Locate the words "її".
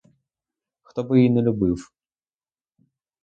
1.17-1.29